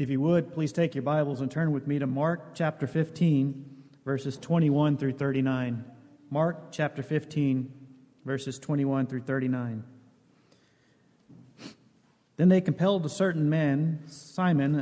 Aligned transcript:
If 0.00 0.08
you 0.08 0.18
would, 0.22 0.54
please 0.54 0.72
take 0.72 0.94
your 0.94 1.02
Bibles 1.02 1.42
and 1.42 1.50
turn 1.50 1.72
with 1.72 1.86
me 1.86 1.98
to 1.98 2.06
Mark 2.06 2.54
chapter 2.54 2.86
15, 2.86 3.66
verses 4.02 4.38
21 4.38 4.96
through 4.96 5.12
39. 5.12 5.84
Mark 6.30 6.72
chapter 6.72 7.02
15, 7.02 7.70
verses 8.24 8.58
21 8.58 9.08
through 9.08 9.20
39. 9.20 9.84
Then 12.38 12.48
they 12.48 12.62
compelled 12.62 13.04
a 13.04 13.10
certain 13.10 13.50
man, 13.50 14.02
Simon, 14.06 14.74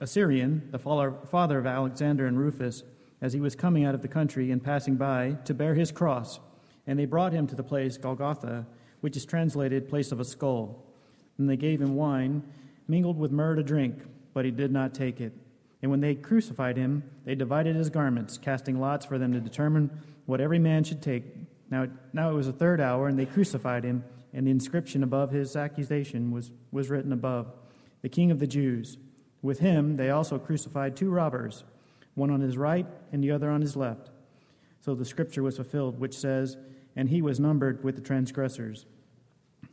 a 0.00 0.06
Syrian, 0.06 0.68
the 0.70 0.78
father 0.78 1.58
of 1.58 1.66
Alexander 1.66 2.26
and 2.26 2.38
Rufus, 2.38 2.84
as 3.20 3.34
he 3.34 3.40
was 3.40 3.54
coming 3.54 3.84
out 3.84 3.94
of 3.94 4.00
the 4.00 4.08
country 4.08 4.50
and 4.50 4.64
passing 4.64 4.96
by, 4.96 5.36
to 5.44 5.52
bear 5.52 5.74
his 5.74 5.92
cross. 5.92 6.40
And 6.86 6.98
they 6.98 7.04
brought 7.04 7.34
him 7.34 7.46
to 7.48 7.54
the 7.54 7.62
place 7.62 7.98
Golgotha, 7.98 8.64
which 9.02 9.14
is 9.14 9.26
translated 9.26 9.90
place 9.90 10.10
of 10.10 10.20
a 10.20 10.24
skull. 10.24 10.86
And 11.36 11.50
they 11.50 11.58
gave 11.58 11.82
him 11.82 11.96
wine, 11.96 12.44
mingled 12.88 13.18
with 13.18 13.30
myrrh 13.30 13.56
to 13.56 13.62
drink 13.62 13.98
but 14.34 14.44
he 14.44 14.50
did 14.50 14.70
not 14.70 14.92
take 14.92 15.20
it. 15.20 15.32
And 15.80 15.90
when 15.90 16.00
they 16.00 16.14
crucified 16.14 16.76
him, 16.76 17.04
they 17.24 17.34
divided 17.34 17.76
his 17.76 17.88
garments, 17.88 18.36
casting 18.36 18.80
lots 18.80 19.06
for 19.06 19.18
them 19.18 19.32
to 19.32 19.40
determine 19.40 19.90
what 20.26 20.40
every 20.40 20.58
man 20.58 20.84
should 20.84 21.00
take. 21.00 21.24
Now, 21.70 21.88
now 22.12 22.30
it 22.30 22.34
was 22.34 22.46
the 22.46 22.52
third 22.52 22.80
hour, 22.80 23.08
and 23.08 23.18
they 23.18 23.26
crucified 23.26 23.84
him, 23.84 24.04
and 24.32 24.46
the 24.46 24.50
inscription 24.50 25.02
above 25.02 25.30
his 25.30 25.56
accusation 25.56 26.30
was, 26.30 26.52
was 26.72 26.90
written 26.90 27.12
above 27.12 27.52
The 28.02 28.08
King 28.08 28.30
of 28.30 28.38
the 28.38 28.46
Jews. 28.46 28.98
With 29.42 29.60
him 29.60 29.96
they 29.96 30.10
also 30.10 30.38
crucified 30.38 30.96
two 30.96 31.10
robbers, 31.10 31.64
one 32.14 32.30
on 32.30 32.40
his 32.40 32.56
right 32.56 32.86
and 33.12 33.22
the 33.22 33.30
other 33.30 33.50
on 33.50 33.60
his 33.60 33.76
left. 33.76 34.10
So 34.80 34.94
the 34.94 35.04
scripture 35.04 35.42
was 35.42 35.56
fulfilled, 35.56 36.00
which 36.00 36.16
says, 36.16 36.56
And 36.96 37.10
he 37.10 37.20
was 37.20 37.38
numbered 37.38 37.84
with 37.84 37.94
the 37.94 38.02
transgressors. 38.02 38.86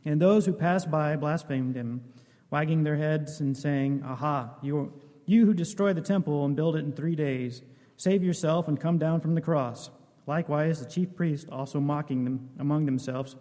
And 0.04 0.20
those 0.20 0.46
who 0.46 0.52
passed 0.52 0.90
by 0.90 1.16
blasphemed 1.16 1.74
him 1.74 2.02
wagging 2.52 2.84
their 2.84 2.96
heads 2.96 3.40
and 3.40 3.56
saying, 3.56 4.02
Aha, 4.04 4.50
you, 4.62 4.92
you 5.24 5.46
who 5.46 5.54
destroy 5.54 5.94
the 5.94 6.02
temple 6.02 6.44
and 6.44 6.54
build 6.54 6.76
it 6.76 6.84
in 6.84 6.92
three 6.92 7.16
days, 7.16 7.62
save 7.96 8.22
yourself 8.22 8.68
and 8.68 8.78
come 8.78 8.98
down 8.98 9.20
from 9.20 9.34
the 9.34 9.40
cross. 9.40 9.90
Likewise, 10.26 10.78
the 10.78 10.88
chief 10.88 11.16
priests 11.16 11.48
also 11.50 11.80
mocking 11.80 12.24
them 12.24 12.50
among 12.58 12.84
themselves 12.84 13.36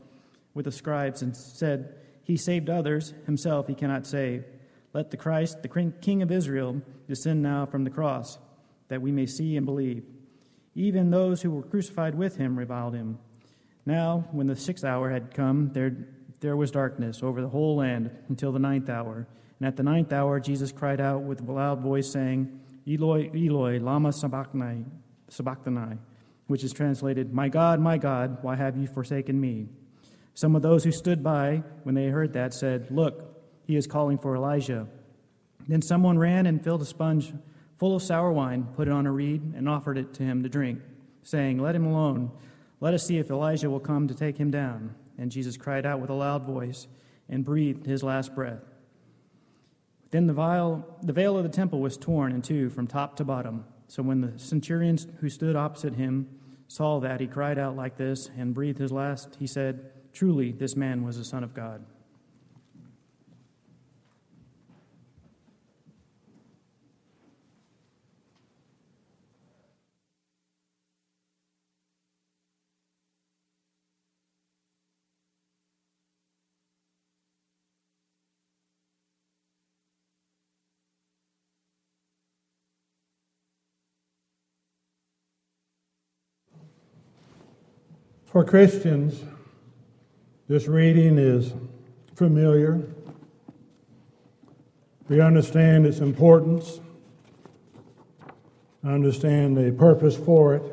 with 0.53 0.63
the 0.63 0.71
scribes 0.71 1.21
and 1.21 1.35
said, 1.35 1.93
He 2.23 2.37
saved 2.37 2.69
others, 2.69 3.13
himself 3.25 3.67
he 3.67 3.75
cannot 3.75 4.07
save. 4.07 4.45
Let 4.93 5.11
the 5.11 5.17
Christ, 5.17 5.61
the 5.61 5.93
King 6.01 6.21
of 6.21 6.31
Israel, 6.31 6.81
descend 7.07 7.43
now 7.43 7.65
from 7.65 7.83
the 7.83 7.89
cross, 7.89 8.39
that 8.87 9.01
we 9.01 9.11
may 9.11 9.25
see 9.25 9.57
and 9.57 9.65
believe. 9.65 10.05
Even 10.73 11.11
those 11.11 11.41
who 11.41 11.51
were 11.51 11.63
crucified 11.63 12.15
with 12.15 12.37
him 12.37 12.57
reviled 12.57 12.95
him. 12.95 13.19
Now, 13.85 14.25
when 14.31 14.47
the 14.47 14.55
sixth 14.55 14.85
hour 14.85 15.09
had 15.09 15.33
come, 15.33 15.71
there 15.73 16.07
there 16.41 16.57
was 16.57 16.71
darkness 16.71 17.23
over 17.23 17.39
the 17.39 17.47
whole 17.47 17.77
land 17.77 18.11
until 18.27 18.51
the 18.51 18.59
ninth 18.59 18.89
hour. 18.89 19.27
And 19.59 19.67
at 19.67 19.77
the 19.77 19.83
ninth 19.83 20.11
hour, 20.11 20.39
Jesus 20.39 20.71
cried 20.71 20.99
out 20.99 21.21
with 21.21 21.47
a 21.47 21.51
loud 21.51 21.81
voice, 21.81 22.11
saying, 22.11 22.59
Eloi, 22.87 23.29
Eloi, 23.33 23.79
lama 23.79 24.11
sabachthani, 24.11 24.85
sabachthani, 25.29 25.97
which 26.47 26.63
is 26.63 26.73
translated, 26.73 27.31
My 27.31 27.47
God, 27.47 27.79
my 27.79 27.97
God, 27.99 28.39
why 28.41 28.55
have 28.55 28.75
you 28.75 28.87
forsaken 28.87 29.39
me? 29.39 29.67
Some 30.33 30.55
of 30.55 30.63
those 30.63 30.83
who 30.83 30.91
stood 30.91 31.23
by, 31.23 31.63
when 31.83 31.93
they 31.93 32.07
heard 32.07 32.33
that, 32.33 32.55
said, 32.55 32.89
Look, 32.89 33.39
he 33.63 33.75
is 33.75 33.85
calling 33.85 34.17
for 34.17 34.35
Elijah. 34.35 34.87
Then 35.67 35.83
someone 35.83 36.17
ran 36.17 36.47
and 36.47 36.63
filled 36.63 36.81
a 36.81 36.85
sponge 36.85 37.33
full 37.77 37.95
of 37.95 38.01
sour 38.01 38.31
wine, 38.31 38.67
put 38.75 38.87
it 38.87 38.91
on 38.91 39.05
a 39.05 39.11
reed, 39.11 39.53
and 39.55 39.69
offered 39.69 39.99
it 39.99 40.15
to 40.15 40.23
him 40.23 40.41
to 40.41 40.49
drink, 40.49 40.81
saying, 41.21 41.59
Let 41.59 41.75
him 41.75 41.85
alone. 41.85 42.31
Let 42.79 42.95
us 42.95 43.05
see 43.05 43.19
if 43.19 43.29
Elijah 43.29 43.69
will 43.69 43.79
come 43.79 44.07
to 44.07 44.15
take 44.15 44.37
him 44.37 44.49
down. 44.49 44.95
And 45.21 45.31
Jesus 45.31 45.55
cried 45.55 45.85
out 45.85 45.99
with 45.99 46.09
a 46.09 46.15
loud 46.15 46.45
voice 46.45 46.87
and 47.29 47.45
breathed 47.45 47.85
his 47.85 48.01
last 48.01 48.33
breath. 48.33 48.63
Then 50.09 50.25
the 50.25 50.33
veil, 50.33 50.97
the 51.03 51.13
veil 51.13 51.37
of 51.37 51.43
the 51.43 51.49
temple 51.49 51.79
was 51.79 51.95
torn 51.95 52.31
in 52.33 52.41
two 52.41 52.71
from 52.71 52.87
top 52.87 53.17
to 53.17 53.23
bottom. 53.23 53.65
So 53.87 54.01
when 54.01 54.21
the 54.21 54.39
centurion 54.39 54.97
who 55.19 55.29
stood 55.29 55.55
opposite 55.55 55.93
him 55.93 56.27
saw 56.67 56.99
that, 57.01 57.21
he 57.21 57.27
cried 57.27 57.59
out 57.59 57.75
like 57.75 57.97
this 57.97 58.31
and 58.35 58.55
breathed 58.55 58.79
his 58.79 58.91
last. 58.91 59.37
He 59.37 59.45
said, 59.45 59.91
Truly, 60.11 60.51
this 60.53 60.75
man 60.75 61.03
was 61.03 61.19
the 61.19 61.23
Son 61.23 61.43
of 61.43 61.53
God. 61.53 61.85
For 88.31 88.45
Christians, 88.45 89.25
this 90.47 90.65
reading 90.65 91.17
is 91.17 91.53
familiar. 92.15 92.81
We 95.09 95.19
understand 95.19 95.85
its 95.85 95.99
importance, 95.99 96.79
understand 98.85 99.57
the 99.57 99.73
purpose 99.73 100.15
for 100.15 100.55
it. 100.55 100.63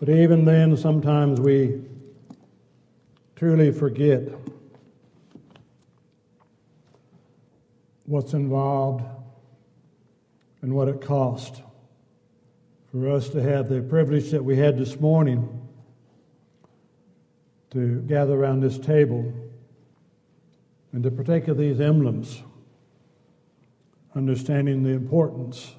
But 0.00 0.08
even 0.08 0.46
then, 0.46 0.78
sometimes 0.78 1.42
we 1.42 1.82
truly 3.34 3.72
forget 3.72 4.22
what's 8.06 8.32
involved 8.32 9.04
and 10.62 10.74
what 10.74 10.88
it 10.88 11.02
cost 11.02 11.60
for 13.00 13.10
us 13.10 13.28
to 13.28 13.42
have 13.42 13.68
the 13.68 13.82
privilege 13.82 14.30
that 14.30 14.42
we 14.42 14.56
had 14.56 14.78
this 14.78 14.98
morning 14.98 15.68
to 17.68 18.00
gather 18.06 18.32
around 18.32 18.60
this 18.60 18.78
table 18.78 19.30
and 20.92 21.02
to 21.02 21.10
partake 21.10 21.46
of 21.48 21.58
these 21.58 21.78
emblems, 21.78 22.42
understanding 24.14 24.82
the 24.82 24.90
importance 24.90 25.74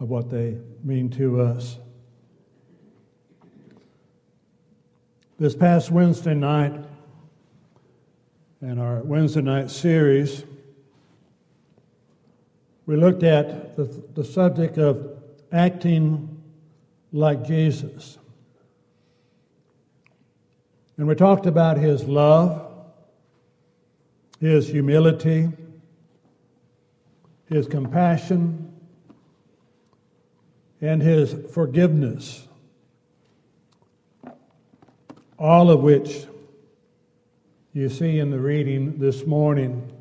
of 0.00 0.08
what 0.08 0.30
they 0.30 0.58
mean 0.82 1.08
to 1.10 1.40
us. 1.40 1.78
This 5.38 5.54
past 5.54 5.92
Wednesday 5.92 6.34
night, 6.34 6.74
in 8.62 8.80
our 8.80 9.00
Wednesday 9.04 9.42
night 9.42 9.70
series, 9.70 10.42
we 12.86 12.96
looked 12.96 13.22
at 13.22 13.76
the, 13.76 13.84
the 14.14 14.24
subject 14.24 14.76
of 14.78 15.17
acting 15.52 16.42
like 17.12 17.46
Jesus. 17.46 18.18
And 20.96 21.06
we 21.06 21.14
talked 21.14 21.46
about 21.46 21.78
his 21.78 22.04
love, 22.04 22.70
his 24.40 24.68
humility, 24.68 25.48
his 27.46 27.66
compassion, 27.66 28.72
and 30.80 31.02
his 31.02 31.34
forgiveness, 31.52 32.46
all 35.38 35.70
of 35.70 35.80
which 35.80 36.26
you 37.72 37.88
see 37.88 38.18
in 38.18 38.30
the 38.30 38.38
reading 38.38 38.98
this 38.98 39.24
morning. 39.24 39.97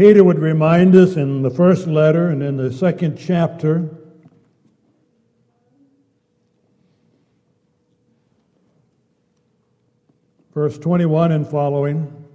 Peter 0.00 0.24
would 0.24 0.38
remind 0.38 0.96
us 0.96 1.16
in 1.16 1.42
the 1.42 1.50
first 1.50 1.86
letter 1.86 2.28
and 2.28 2.42
in 2.42 2.56
the 2.56 2.72
second 2.72 3.18
chapter 3.18 3.86
verse 10.54 10.78
21 10.78 11.32
and 11.32 11.46
following. 11.46 12.26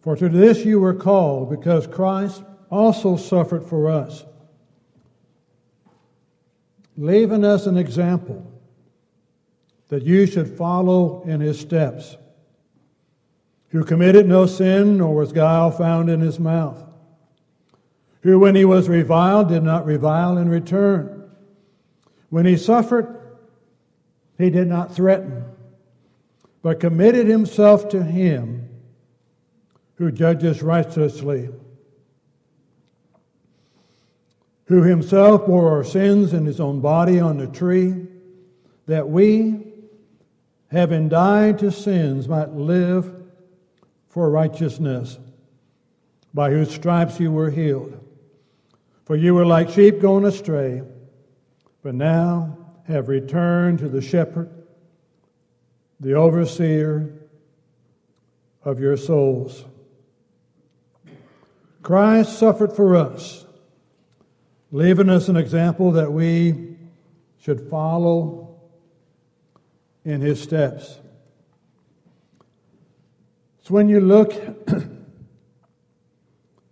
For 0.00 0.14
to 0.14 0.28
this 0.28 0.64
you 0.64 0.78
were 0.78 0.94
called, 0.94 1.50
because 1.50 1.88
Christ 1.88 2.44
also 2.70 3.16
suffered 3.16 3.64
for 3.64 3.90
us, 3.90 4.24
leaving 6.96 7.44
us 7.44 7.66
an 7.66 7.76
example 7.76 8.48
that 9.88 10.04
you 10.04 10.28
should 10.28 10.56
follow 10.56 11.24
in 11.24 11.40
his 11.40 11.58
steps 11.58 12.16
who 13.70 13.84
committed 13.84 14.26
no 14.26 14.46
sin, 14.46 14.98
nor 14.98 15.14
was 15.14 15.32
guile 15.32 15.70
found 15.70 16.10
in 16.10 16.20
his 16.20 16.40
mouth, 16.40 16.84
who, 18.22 18.38
when 18.38 18.54
he 18.54 18.64
was 18.64 18.88
reviled, 18.88 19.48
did 19.48 19.62
not 19.62 19.86
revile 19.86 20.38
in 20.38 20.48
return. 20.48 21.30
When 22.28 22.46
he 22.46 22.56
suffered, 22.56 23.16
he 24.38 24.50
did 24.50 24.68
not 24.68 24.94
threaten, 24.94 25.44
but 26.62 26.80
committed 26.80 27.26
himself 27.26 27.88
to 27.90 28.02
him 28.02 28.68
who 29.96 30.10
judges 30.10 30.62
righteously, 30.62 31.48
who 34.64 34.82
himself 34.82 35.46
bore 35.46 35.70
our 35.70 35.84
sins 35.84 36.32
in 36.32 36.44
his 36.44 36.60
own 36.60 36.80
body 36.80 37.20
on 37.20 37.38
the 37.38 37.46
tree, 37.46 38.06
that 38.86 39.08
we, 39.08 39.60
having 40.70 41.08
died 41.08 41.58
to 41.58 41.70
sins, 41.70 42.26
might 42.26 42.50
live 42.52 43.19
for 44.10 44.28
righteousness, 44.28 45.18
by 46.34 46.50
whose 46.50 46.74
stripes 46.74 47.18
you 47.18 47.32
were 47.32 47.50
healed. 47.50 47.96
For 49.04 49.16
you 49.16 49.34
were 49.34 49.46
like 49.46 49.70
sheep 49.70 50.00
going 50.00 50.24
astray, 50.24 50.82
but 51.82 51.94
now 51.94 52.58
have 52.86 53.08
returned 53.08 53.78
to 53.78 53.88
the 53.88 54.02
shepherd, 54.02 54.50
the 55.98 56.14
overseer 56.14 57.12
of 58.64 58.78
your 58.78 58.96
souls. 58.96 59.64
Christ 61.82 62.38
suffered 62.38 62.74
for 62.74 62.96
us, 62.96 63.44
leaving 64.70 65.08
us 65.08 65.28
an 65.28 65.36
example 65.36 65.92
that 65.92 66.12
we 66.12 66.76
should 67.40 67.68
follow 67.70 68.60
in 70.04 70.20
his 70.20 70.40
steps. 70.42 70.99
When 73.70 73.88
you 73.88 74.00
look 74.00 74.32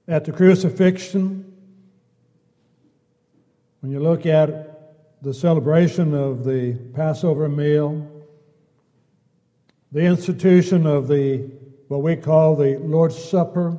at 0.08 0.24
the 0.24 0.32
crucifixion, 0.32 1.44
when 3.78 3.92
you 3.92 4.00
look 4.00 4.26
at 4.26 5.22
the 5.22 5.32
celebration 5.32 6.12
of 6.12 6.42
the 6.42 6.74
Passover 6.96 7.48
meal, 7.48 8.26
the 9.92 10.00
institution 10.00 10.88
of 10.88 11.06
the 11.06 11.48
what 11.86 12.02
we 12.02 12.16
call 12.16 12.56
the 12.56 12.80
Lord's 12.80 13.16
Supper, 13.16 13.78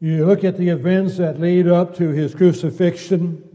you 0.00 0.26
look 0.26 0.42
at 0.42 0.58
the 0.58 0.68
events 0.68 1.16
that 1.18 1.38
lead 1.38 1.68
up 1.68 1.94
to 1.98 2.08
his 2.08 2.34
crucifixion, 2.34 3.48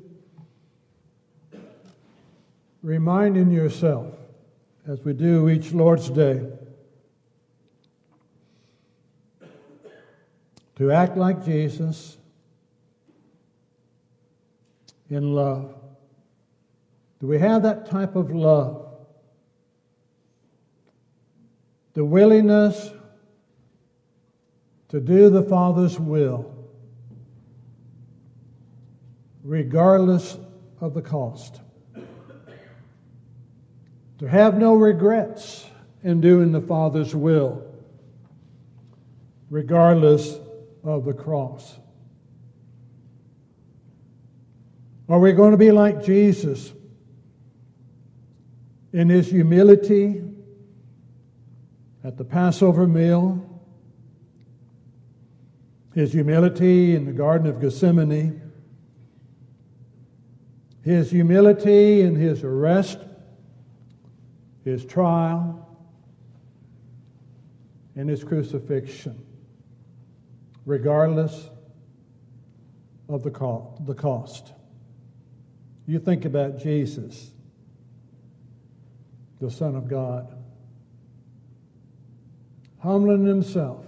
reminding 2.81 3.51
yourself, 3.51 4.16
as 4.87 5.03
we 5.03 5.11
do 5.11 5.49
each 5.49 5.73
Lord's 5.73 6.09
Day, 6.09 6.45
to 10.77 10.91
act 10.91 11.17
like 11.17 11.43
Jesus 11.43 12.17
in 15.09 15.35
love. 15.35 15.75
Do 17.19 17.27
we 17.27 17.37
have 17.39 17.63
that 17.63 17.89
type 17.89 18.15
of 18.15 18.31
love? 18.31 18.85
The 21.93 22.05
willingness 22.05 22.91
to 24.89 25.01
do 25.01 25.29
the 25.29 25.43
Father's 25.43 25.99
will, 25.99 26.53
regardless 29.43 30.37
of 30.79 30.93
the 30.93 31.01
cost. 31.01 31.59
To 34.19 34.27
have 34.27 34.57
no 34.57 34.75
regrets 34.75 35.65
in 36.03 36.21
doing 36.21 36.51
the 36.51 36.61
Father's 36.61 37.15
will, 37.15 37.63
regardless 39.49 40.37
of 40.83 41.05
the 41.05 41.13
cross. 41.13 41.77
Are 45.09 45.19
we 45.19 45.31
going 45.33 45.51
to 45.51 45.57
be 45.57 45.71
like 45.71 46.03
Jesus 46.03 46.73
in 48.91 49.09
his 49.09 49.29
humility 49.29 50.23
at 52.03 52.17
the 52.17 52.25
Passover 52.25 52.87
meal? 52.87 53.47
his 55.97 56.13
humility 56.13 56.93
in 56.93 57.05
the 57.05 57.11
Garden 57.11 57.47
of 57.47 57.59
Gethsemane, 57.59 58.39
his 60.83 61.09
humility 61.09 62.01
in 62.01 62.13
his 62.13 62.43
arrest, 62.43 62.99
his 64.67 64.85
trial, 64.85 65.63
and 67.95 68.09
his 68.09 68.23
crucifixion, 68.23 69.19
regardless 70.65 71.49
of 73.09 73.23
the 73.23 73.31
cost. 73.31 74.53
You 75.87 75.99
think 75.99 76.25
about 76.25 76.59
Jesus, 76.59 77.31
the 79.39 79.49
Son 79.49 79.75
of 79.75 79.87
God, 79.87 80.35
humbling 82.79 83.25
himself 83.25 83.85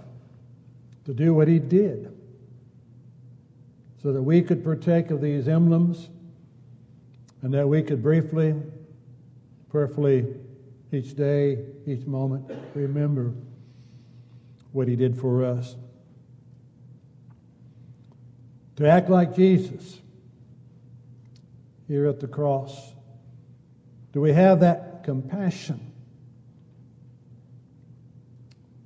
to 1.04 1.14
do 1.14 1.34
what 1.34 1.46
he 1.46 1.58
did 1.58 2.16
so 4.02 4.12
that 4.12 4.22
we 4.22 4.42
could 4.42 4.64
partake 4.64 5.10
of 5.10 5.20
these 5.20 5.46
emblems 5.46 6.08
and 7.42 7.52
that 7.54 7.68
we 7.68 7.82
could 7.82 8.02
briefly, 8.02 8.54
prayerfully, 9.68 10.26
each 10.92 11.14
day, 11.14 11.58
each 11.86 12.06
moment, 12.06 12.50
remember 12.74 13.32
what 14.72 14.88
he 14.88 14.96
did 14.96 15.18
for 15.18 15.44
us. 15.44 15.76
To 18.76 18.88
act 18.88 19.10
like 19.10 19.34
Jesus 19.34 20.00
here 21.86 22.06
at 22.06 22.20
the 22.20 22.26
cross. 22.26 22.94
Do 24.12 24.20
we 24.20 24.32
have 24.32 24.60
that 24.60 25.04
compassion? 25.04 25.92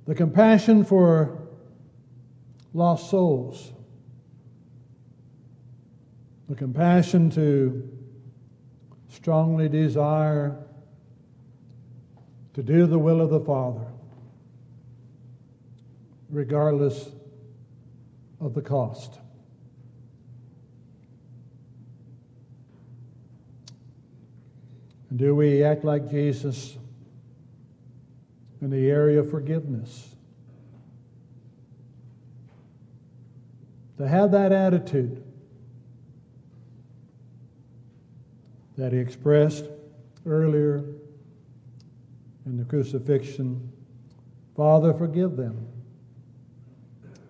The 0.05 0.15
compassion 0.15 0.83
for 0.83 1.47
lost 2.73 3.09
souls. 3.09 3.71
The 6.49 6.55
compassion 6.55 7.31
to 7.31 7.89
strongly 9.09 9.69
desire 9.69 10.57
to 12.55 12.63
do 12.63 12.87
the 12.87 12.97
will 12.97 13.21
of 13.21 13.29
the 13.29 13.39
Father, 13.39 13.85
regardless 16.29 17.09
of 18.41 18.53
the 18.53 18.61
cost. 18.61 19.19
And 25.09 25.19
do 25.19 25.35
we 25.35 25.63
act 25.63 25.85
like 25.85 26.09
Jesus 26.09 26.77
in 28.61 28.69
the 28.69 28.89
area 28.89 29.19
of 29.19 29.29
forgiveness? 29.29 30.15
to 33.97 34.07
have 34.07 34.31
that 34.31 34.51
attitude 34.51 35.23
that 38.77 38.91
he 38.91 38.99
expressed 38.99 39.65
earlier 40.25 40.83
in 42.45 42.57
the 42.57 42.65
crucifixion 42.65 43.71
Father, 44.55 44.93
forgive 44.93 45.35
them. 45.35 45.67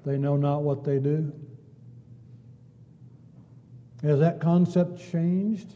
They 0.06 0.18
know 0.18 0.38
not 0.38 0.62
what 0.62 0.84
they 0.84 1.00
do. 1.00 1.34
Has 4.04 4.20
that 4.20 4.40
concept 4.40 5.00
changed? 5.12 5.74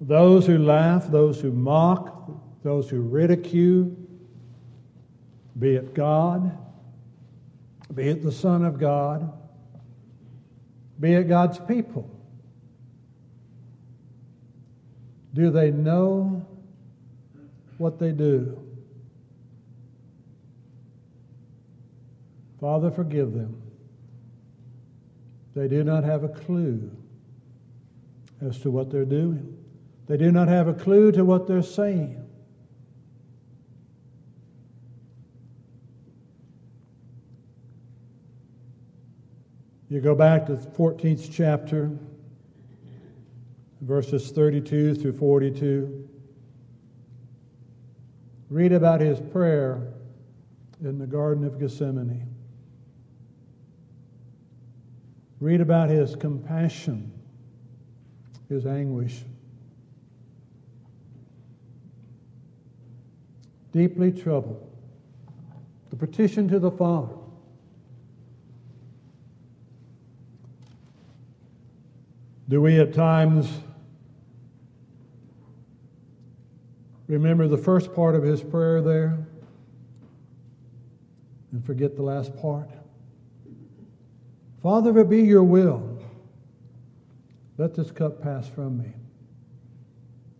Those 0.00 0.46
who 0.46 0.58
laugh, 0.58 1.10
those 1.10 1.40
who 1.40 1.52
mock, 1.52 2.30
those 2.62 2.88
who 2.88 3.02
ridicule, 3.02 3.94
be 5.58 5.74
it 5.74 5.94
God, 5.94 6.58
be 7.94 8.08
it 8.08 8.22
the 8.22 8.32
Son 8.32 8.64
of 8.64 8.78
God, 8.78 9.30
be 10.98 11.12
it 11.12 11.28
God's 11.28 11.58
people. 11.58 12.10
Do 15.34 15.50
they 15.50 15.70
know 15.70 16.46
what 17.78 17.98
they 17.98 18.12
do? 18.12 18.58
Father, 22.60 22.90
forgive 22.90 23.34
them. 23.34 23.60
They 25.54 25.68
do 25.68 25.84
not 25.84 26.04
have 26.04 26.24
a 26.24 26.28
clue 26.28 26.90
as 28.40 28.58
to 28.60 28.70
what 28.70 28.90
they're 28.90 29.04
doing. 29.04 29.56
They 30.06 30.16
do 30.16 30.32
not 30.32 30.48
have 30.48 30.68
a 30.68 30.74
clue 30.74 31.12
to 31.12 31.24
what 31.24 31.46
they're 31.46 31.62
saying. 31.62 32.20
You 39.88 40.00
go 40.00 40.14
back 40.14 40.46
to 40.46 40.56
the 40.56 40.66
14th 40.66 41.30
chapter, 41.32 41.90
verses 43.80 44.30
32 44.32 44.94
through 44.94 45.12
42. 45.12 46.08
Read 48.54 48.70
about 48.70 49.00
his 49.00 49.18
prayer 49.20 49.82
in 50.80 50.96
the 50.96 51.08
Garden 51.08 51.42
of 51.42 51.58
Gethsemane. 51.58 52.32
Read 55.40 55.60
about 55.60 55.90
his 55.90 56.14
compassion, 56.14 57.10
his 58.48 58.64
anguish. 58.64 59.24
Deeply 63.72 64.12
troubled. 64.12 64.70
The 65.90 65.96
petition 65.96 66.46
to 66.46 66.60
the 66.60 66.70
Father. 66.70 67.16
Do 72.48 72.60
we 72.60 72.78
at 72.78 72.94
times 72.94 73.48
remember 77.14 77.48
the 77.48 77.58
first 77.58 77.94
part 77.94 78.14
of 78.14 78.22
his 78.22 78.42
prayer 78.42 78.80
there 78.80 79.26
and 81.52 81.64
forget 81.64 81.96
the 81.96 82.02
last 82.02 82.36
part? 82.36 82.70
Father, 84.62 84.90
if 84.90 84.96
it 84.96 85.10
be 85.10 85.22
your 85.22 85.44
will, 85.44 86.02
let 87.58 87.74
this 87.74 87.90
cup 87.90 88.22
pass 88.22 88.48
from 88.48 88.78
me. 88.78 88.92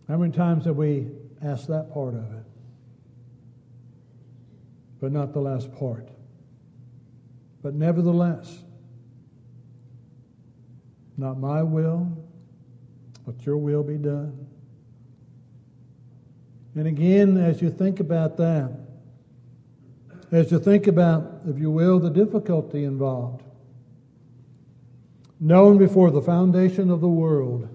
How 0.07 0.17
many 0.17 0.31
times 0.31 0.65
have 0.65 0.75
we 0.75 1.07
asked 1.43 1.67
that 1.67 1.93
part 1.93 2.13
of 2.13 2.23
it? 2.33 2.45
But 4.99 5.11
not 5.11 5.33
the 5.33 5.41
last 5.41 5.73
part. 5.73 6.09
But 7.61 7.73
nevertheless, 7.73 8.63
not 11.17 11.39
my 11.39 11.63
will, 11.63 12.11
but 13.25 13.45
your 13.45 13.57
will 13.57 13.83
be 13.83 13.97
done. 13.97 14.47
And 16.75 16.87
again, 16.87 17.37
as 17.37 17.61
you 17.61 17.69
think 17.69 18.01
about 18.01 18.35
that, 18.37 18.69
as 20.31 20.51
you 20.51 20.59
think 20.59 20.87
about, 20.87 21.41
if 21.47 21.57
you 21.57 21.71
will, 21.71 21.99
the 21.99 22.09
difficulty 22.09 22.83
involved, 22.83 23.43
known 25.39 25.77
before 25.77 26.11
the 26.11 26.21
foundation 26.21 26.91
of 26.91 26.99
the 26.99 27.07
world 27.07 27.69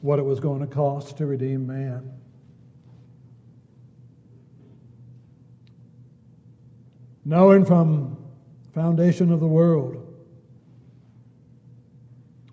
what 0.00 0.18
it 0.18 0.22
was 0.22 0.40
going 0.40 0.60
to 0.60 0.66
cost 0.66 1.18
to 1.18 1.26
redeem 1.26 1.66
man. 1.66 2.10
Knowing 7.24 7.64
from 7.64 8.18
foundation 8.74 9.32
of 9.32 9.40
the 9.40 9.46
world 9.46 10.00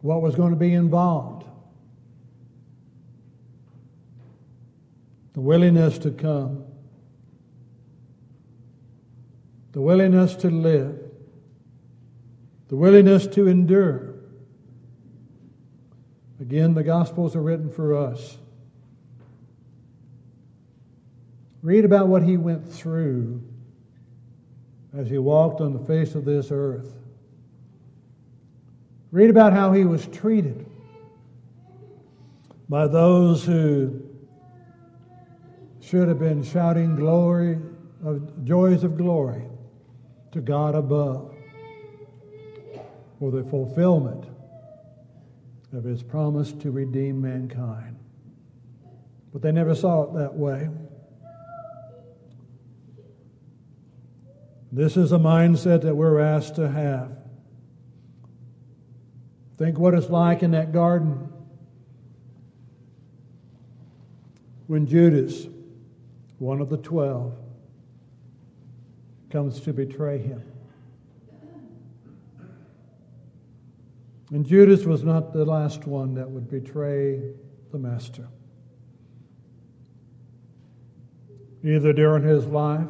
what 0.01 0.21
was 0.21 0.35
going 0.35 0.51
to 0.51 0.55
be 0.55 0.73
involved. 0.73 1.45
The 5.33 5.41
willingness 5.41 5.97
to 5.99 6.11
come, 6.11 6.65
the 9.71 9.79
willingness 9.79 10.35
to 10.37 10.49
live, 10.49 10.99
the 12.67 12.75
willingness 12.75 13.27
to 13.27 13.47
endure. 13.47 14.15
Again, 16.41 16.73
the 16.73 16.83
Gospels 16.83 17.35
are 17.35 17.41
written 17.41 17.69
for 17.69 17.95
us. 17.95 18.37
Read 21.61 21.85
about 21.85 22.07
what 22.07 22.23
he 22.23 22.37
went 22.37 22.67
through 22.67 23.41
as 24.97 25.09
he 25.09 25.17
walked 25.17 25.61
on 25.61 25.73
the 25.73 25.85
face 25.85 26.15
of 26.15 26.25
this 26.25 26.49
earth. 26.51 26.93
Read 29.11 29.29
about 29.29 29.53
how 29.53 29.71
he 29.71 29.85
was 29.85 30.07
treated 30.07 30.65
by 32.67 32.87
those 32.87 33.45
who 33.45 34.01
should 35.91 36.07
have 36.07 36.19
been 36.19 36.41
shouting 36.41 36.95
glory 36.95 37.59
of 38.01 38.45
joys 38.45 38.85
of 38.85 38.95
glory 38.95 39.43
to 40.31 40.39
God 40.39 40.73
above 40.73 41.35
for 43.19 43.29
the 43.29 43.43
fulfillment 43.43 44.23
of 45.73 45.83
his 45.83 46.01
promise 46.01 46.53
to 46.53 46.71
redeem 46.71 47.21
mankind. 47.21 47.97
But 49.33 49.41
they 49.41 49.51
never 49.51 49.75
saw 49.75 50.03
it 50.03 50.13
that 50.13 50.33
way. 50.33 50.69
This 54.71 54.95
is 54.95 55.11
a 55.11 55.17
mindset 55.17 55.81
that 55.81 55.93
we're 55.93 56.21
asked 56.21 56.55
to 56.55 56.69
have. 56.69 57.17
Think 59.57 59.77
what 59.77 59.93
it's 59.93 60.09
like 60.09 60.41
in 60.41 60.51
that 60.51 60.71
garden 60.71 61.27
when 64.67 64.87
Judas, 64.87 65.47
one 66.41 66.59
of 66.59 66.69
the 66.69 66.77
twelve, 66.77 67.37
comes 69.29 69.59
to 69.61 69.71
betray 69.71 70.17
him. 70.17 70.43
And 74.31 74.43
Judas 74.43 74.83
was 74.83 75.03
not 75.03 75.33
the 75.33 75.45
last 75.45 75.85
one 75.85 76.15
that 76.15 76.27
would 76.27 76.49
betray 76.49 77.21
the 77.71 77.77
Master. 77.77 78.27
Either 81.63 81.93
during 81.93 82.23
his 82.23 82.47
life 82.47 82.87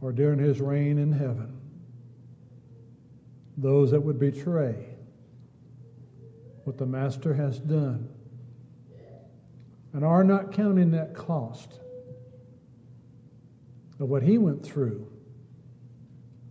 or 0.00 0.10
during 0.10 0.40
his 0.40 0.60
reign 0.60 0.98
in 0.98 1.12
heaven 1.12 1.60
those 3.56 3.92
that 3.92 4.00
would 4.00 4.18
betray 4.18 4.84
what 6.64 6.76
the 6.76 6.86
Master 6.86 7.34
has 7.34 7.60
done 7.60 8.08
and 9.96 10.04
are 10.04 10.22
not 10.22 10.52
counting 10.52 10.90
that 10.90 11.14
cost 11.14 11.72
of 13.98 14.10
what 14.10 14.22
he 14.22 14.36
went 14.36 14.62
through, 14.62 15.10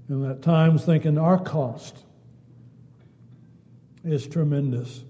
and 0.08 0.26
at 0.26 0.42
times 0.42 0.84
thinking 0.84 1.20
our 1.20 1.38
cost 1.38 1.96
is 4.04 4.26
tremendous. 4.26 5.04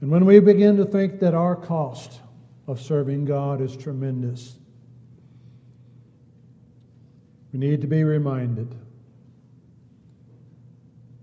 And 0.00 0.10
when 0.10 0.24
we 0.24 0.40
begin 0.40 0.78
to 0.78 0.86
think 0.86 1.20
that 1.20 1.34
our 1.34 1.54
cost 1.54 2.18
of 2.66 2.80
serving 2.80 3.26
God 3.26 3.60
is 3.60 3.76
tremendous, 3.76 4.56
we 7.52 7.58
need 7.58 7.82
to 7.82 7.86
be 7.86 8.04
reminded 8.04 8.74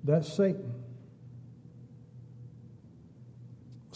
that 0.04 0.24
Satan. 0.24 0.79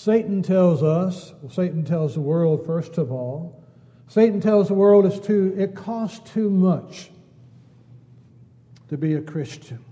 Satan 0.04 0.44
tells 0.44 0.84
us, 0.84 1.34
well, 1.42 1.52
Satan 1.52 1.86
tells 1.86 2.16
the 2.16 2.20
world, 2.20 2.66
first 2.66 2.98
of 2.98 3.12
all, 3.12 3.64
Satan 4.08 4.42
tells 4.42 4.68
the 4.68 4.74
world 4.74 5.06
it's 5.06 5.26
too, 5.26 5.56
it 5.58 5.76
costs 5.76 6.30
too 6.32 6.50
much 6.50 7.10
to 8.90 8.98
be 8.98 9.14
a 9.14 9.22
Christian. 9.22 9.84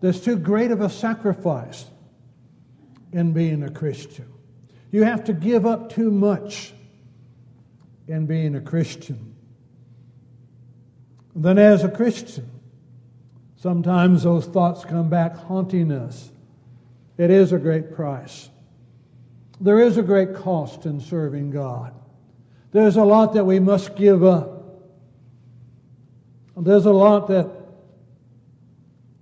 There's 0.00 0.20
too 0.20 0.36
great 0.36 0.70
of 0.70 0.80
a 0.80 0.90
sacrifice 0.90 1.86
in 3.12 3.32
being 3.32 3.62
a 3.62 3.70
Christian. 3.70 4.30
You 4.90 5.04
have 5.04 5.24
to 5.24 5.32
give 5.32 5.64
up 5.64 5.90
too 5.90 6.10
much 6.10 6.74
in 8.08 8.26
being 8.26 8.54
a 8.56 8.60
Christian. 8.60 9.34
Then, 11.34 11.56
as 11.56 11.84
a 11.84 11.88
Christian, 11.88 12.50
Sometimes 13.62 14.24
those 14.24 14.46
thoughts 14.46 14.84
come 14.84 15.08
back 15.08 15.36
haunting 15.36 15.92
us. 15.92 16.32
It 17.16 17.30
is 17.30 17.52
a 17.52 17.58
great 17.58 17.94
price. 17.94 18.48
There 19.62 19.78
is 19.78 19.96
a 19.96 20.02
great 20.02 20.34
cost 20.34 20.86
in 20.86 21.00
serving 21.00 21.52
God. 21.52 21.94
There's 22.72 22.96
a 22.96 23.04
lot 23.04 23.34
that 23.34 23.44
we 23.44 23.60
must 23.60 23.94
give 23.94 24.24
up. 24.24 24.64
There's 26.56 26.84
a 26.84 26.92
lot 26.92 27.28
that 27.28 27.48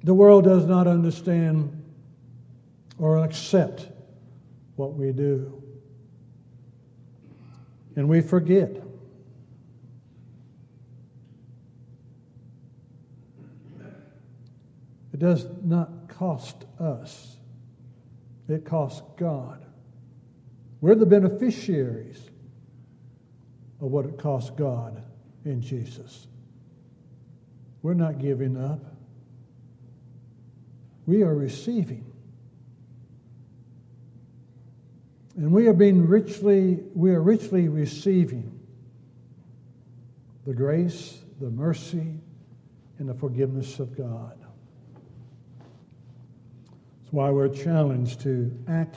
the 0.03 0.15
world 0.15 0.45
does 0.45 0.65
not 0.65 0.87
understand 0.87 1.77
or 2.99 3.23
accept 3.23 3.87
what 4.77 4.95
we 4.95 5.13
do. 5.13 5.63
And 7.95 8.09
we 8.09 8.23
forget. 8.23 8.71
It 15.13 15.19
does 15.19 15.47
not 15.63 16.09
cost 16.09 16.65
us, 16.79 17.37
it 18.49 18.65
costs 18.65 19.03
God. 19.19 19.67
We're 20.81 20.95
the 20.95 21.07
beneficiaries 21.07 22.23
of 23.81 23.91
what 23.91 24.07
it 24.07 24.19
costs 24.19 24.51
God 24.51 25.03
in 25.45 25.61
Jesus. 25.61 26.27
We're 27.83 27.95
not 27.95 28.19
giving 28.19 28.57
up. 28.57 28.81
We 31.07 31.23
are 31.23 31.35
receiving. 31.35 32.05
And 35.37 35.53
we 35.53 35.69
are 35.69 35.73
being 35.73 36.07
richly, 36.07 36.79
we 36.95 37.13
are 37.13 37.23
richly 37.23 37.69
receiving 37.69 38.61
the 40.47 40.53
grace, 40.55 41.19
the 41.41 41.51
mercy, 41.51 42.19
and 42.99 43.09
the 43.09 43.15
forgiveness 43.15 43.79
of 43.79 43.97
God. 43.97 44.39
That's 45.59 47.13
why 47.13 47.31
we're 47.31 47.49
challenged 47.49 48.21
to 48.23 48.53
act 48.69 48.97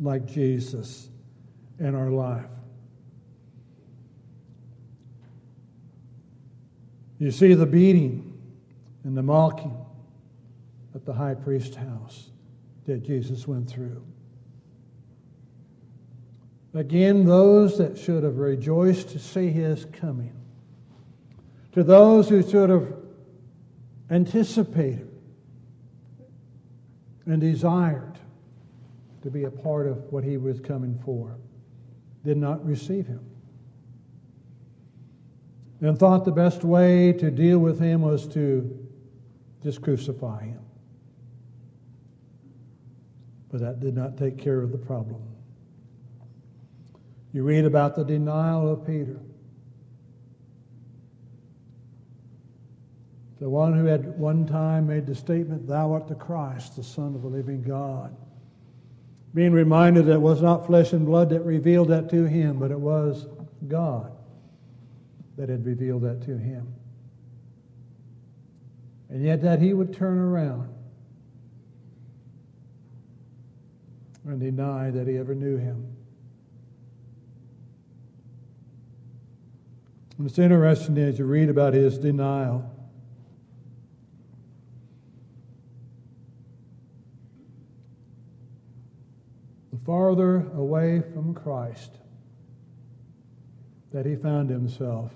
like 0.00 0.26
Jesus 0.26 1.08
in 1.78 1.94
our 1.94 2.10
life. 2.10 2.44
You 7.18 7.30
see 7.30 7.54
the 7.54 7.66
beating 7.66 8.38
and 9.04 9.16
the 9.16 9.22
mocking 9.22 9.76
at 10.94 11.04
the 11.04 11.12
high 11.12 11.34
priest 11.34 11.74
house 11.74 12.30
that 12.86 13.02
Jesus 13.02 13.48
went 13.48 13.68
through. 13.70 14.04
Again, 16.74 17.24
those 17.24 17.78
that 17.78 17.96
should 17.96 18.22
have 18.22 18.36
rejoiced 18.36 19.08
to 19.10 19.18
see 19.18 19.48
his 19.48 19.86
coming, 19.86 20.34
to 21.72 21.82
those 21.82 22.28
who 22.28 22.42
should 22.42 22.68
have 22.68 22.92
anticipated 24.10 25.10
and 27.24 27.40
desired 27.40 28.15
to 29.26 29.30
be 29.32 29.42
a 29.42 29.50
part 29.50 29.88
of 29.88 29.96
what 30.12 30.22
he 30.22 30.36
was 30.36 30.60
coming 30.60 30.96
for, 31.04 31.36
did 32.24 32.36
not 32.36 32.64
receive 32.64 33.08
him. 33.08 33.28
And 35.80 35.98
thought 35.98 36.24
the 36.24 36.30
best 36.30 36.62
way 36.62 37.12
to 37.14 37.32
deal 37.32 37.58
with 37.58 37.80
him 37.80 38.02
was 38.02 38.28
to 38.28 38.88
just 39.64 39.82
crucify 39.82 40.44
him. 40.44 40.60
But 43.50 43.62
that 43.62 43.80
did 43.80 43.96
not 43.96 44.16
take 44.16 44.38
care 44.38 44.60
of 44.60 44.70
the 44.70 44.78
problem. 44.78 45.20
You 47.32 47.42
read 47.42 47.64
about 47.64 47.96
the 47.96 48.04
denial 48.04 48.72
of 48.72 48.86
Peter. 48.86 49.18
The 53.40 53.50
one 53.50 53.76
who 53.76 53.86
had 53.86 54.16
one 54.16 54.46
time 54.46 54.86
made 54.86 55.04
the 55.04 55.16
statement, 55.16 55.66
Thou 55.66 55.94
art 55.94 56.06
the 56.06 56.14
Christ, 56.14 56.76
the 56.76 56.84
Son 56.84 57.16
of 57.16 57.22
the 57.22 57.28
living 57.28 57.60
God. 57.60 58.16
Being 59.36 59.52
reminded 59.52 60.06
that 60.06 60.14
it 60.14 60.20
was 60.22 60.40
not 60.40 60.64
flesh 60.64 60.94
and 60.94 61.04
blood 61.04 61.28
that 61.28 61.42
revealed 61.42 61.88
that 61.88 62.08
to 62.08 62.24
him, 62.24 62.58
but 62.58 62.70
it 62.70 62.80
was 62.80 63.26
God 63.68 64.10
that 65.36 65.50
had 65.50 65.66
revealed 65.66 66.04
that 66.04 66.22
to 66.22 66.38
him. 66.38 66.72
And 69.10 69.22
yet, 69.22 69.42
that 69.42 69.60
he 69.60 69.74
would 69.74 69.92
turn 69.92 70.16
around 70.16 70.72
and 74.24 74.40
deny 74.40 74.90
that 74.90 75.06
he 75.06 75.18
ever 75.18 75.34
knew 75.34 75.58
him. 75.58 75.86
And 80.16 80.26
it's 80.26 80.38
interesting 80.38 80.96
as 80.96 81.18
you 81.18 81.26
read 81.26 81.50
about 81.50 81.74
his 81.74 81.98
denial. 81.98 82.74
The 89.76 89.84
farther 89.84 90.50
away 90.54 91.02
from 91.12 91.34
Christ 91.34 91.98
that 93.92 94.06
he 94.06 94.16
found 94.16 94.48
himself, 94.48 95.12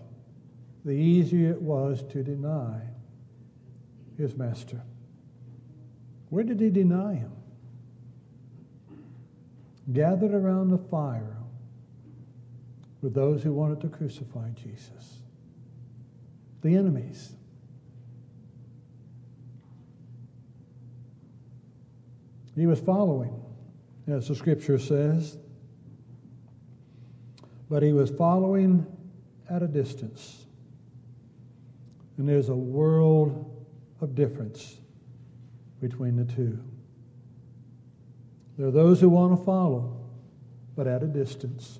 the 0.84 0.92
easier 0.92 1.52
it 1.52 1.62
was 1.62 2.02
to 2.10 2.22
deny 2.22 2.82
his 4.18 4.36
master. 4.36 4.82
Where 6.28 6.44
did 6.44 6.60
he 6.60 6.68
deny 6.68 7.14
him? 7.14 7.32
Gathered 9.94 10.34
around 10.34 10.68
the 10.68 10.78
fire 10.78 11.38
with 13.00 13.14
those 13.14 13.42
who 13.42 13.54
wanted 13.54 13.80
to 13.80 13.88
crucify 13.88 14.50
Jesus, 14.50 15.22
the 16.60 16.76
enemies. 16.76 17.32
He 22.54 22.66
was 22.66 22.78
following, 22.78 23.40
as 24.12 24.28
the 24.28 24.34
scripture 24.34 24.78
says, 24.78 25.36
but 27.68 27.82
he 27.82 27.92
was 27.92 28.10
following 28.10 28.86
at 29.48 29.62
a 29.62 29.68
distance. 29.68 30.46
And 32.16 32.28
there's 32.28 32.48
a 32.48 32.54
world 32.54 33.66
of 34.00 34.14
difference 34.14 34.76
between 35.80 36.16
the 36.16 36.24
two. 36.24 36.58
There 38.58 38.68
are 38.68 38.72
those 38.72 39.00
who 39.00 39.08
want 39.08 39.38
to 39.38 39.44
follow, 39.44 40.00
but 40.76 40.86
at 40.86 41.02
a 41.02 41.06
distance. 41.06 41.78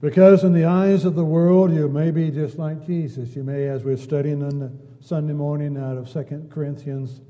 Because 0.00 0.44
in 0.44 0.52
the 0.52 0.66
eyes 0.66 1.04
of 1.04 1.14
the 1.14 1.24
world, 1.24 1.74
you 1.74 1.88
may 1.88 2.10
be 2.10 2.30
just 2.30 2.58
like 2.58 2.86
Jesus. 2.86 3.34
You 3.34 3.42
may, 3.42 3.66
as 3.66 3.82
we're 3.82 3.96
studying 3.96 4.42
on 4.42 4.58
the 4.58 4.70
Sunday 5.00 5.32
morning 5.32 5.76
out 5.76 5.96
of 5.96 6.12
2 6.12 6.48
Corinthians 6.50 7.20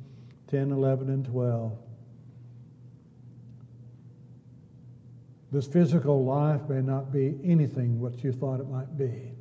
10, 0.48 0.72
11, 0.72 1.08
and 1.08 1.24
12. 1.24 1.78
This 5.52 5.66
physical 5.66 6.24
life 6.24 6.68
may 6.68 6.82
not 6.82 7.12
be 7.12 7.38
anything 7.44 8.00
what 8.00 8.24
you 8.24 8.32
thought 8.32 8.60
it 8.60 8.68
might 8.68 8.96
be. 8.98 9.32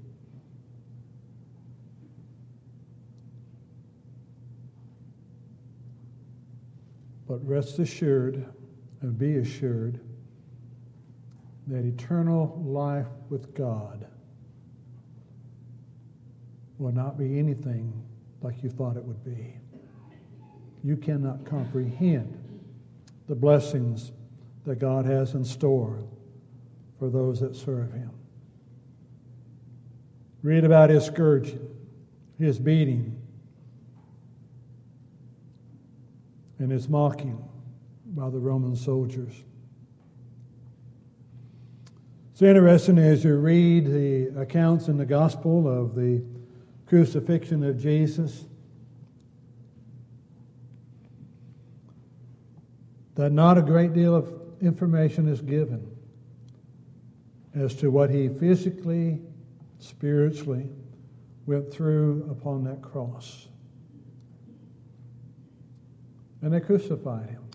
But 7.28 7.46
rest 7.46 7.80
assured 7.80 8.46
and 9.02 9.18
be 9.18 9.38
assured 9.38 10.00
that 11.68 11.84
eternal 11.84 12.62
life 12.64 13.08
with 13.30 13.56
God 13.56 14.06
will 16.78 16.92
not 16.92 17.18
be 17.18 17.40
anything 17.40 17.92
like 18.42 18.62
you 18.62 18.70
thought 18.70 18.96
it 18.96 19.04
would 19.04 19.24
be. 19.24 19.56
You 20.84 20.96
cannot 20.98 21.46
comprehend 21.46 22.38
the 23.28 23.34
blessings 23.34 24.12
that 24.66 24.80
God 24.80 25.06
has 25.06 25.34
in 25.34 25.46
store 25.46 26.04
for 27.00 27.10
those 27.10 27.40
that 27.40 27.56
serve 27.56 27.92
Him. 27.94 28.12
Read 30.42 30.64
about 30.64 30.90
His 30.90 31.06
scourging, 31.06 31.68
His 32.40 32.60
beating, 32.60 33.20
and 36.60 36.72
His 36.72 36.90
mocking 36.90 37.44
by 38.08 38.30
the 38.30 38.40
Roman 38.40 38.76
soldiers. 38.76 39.34
It's 42.32 42.42
interesting 42.42 42.98
as 42.98 43.24
you 43.24 43.38
read 43.38 43.86
the 43.86 44.42
accounts 44.42 44.88
in 44.88 44.98
the 44.98 45.06
gospel 45.06 45.68
of 45.68 45.96
the 45.96 46.22
crucifixion 46.86 47.64
of 47.64 47.82
Jesus 47.82 48.46
that 53.16 53.32
not 53.32 53.58
a 53.58 53.62
great 53.62 53.94
deal 53.94 54.14
of 54.14 54.45
information 54.66 55.28
is 55.28 55.42
given 55.42 55.90
as 57.54 57.76
to 57.76 57.90
what 57.90 58.10
he 58.10 58.28
physically, 58.28 59.22
spiritually 59.80 60.70
went 61.46 61.72
through 61.72 62.28
upon 62.30 62.64
that 62.66 62.82
cross. 62.82 63.48
And 66.42 66.54
they 66.54 66.60
crucified 66.60 67.30
him 67.30 67.46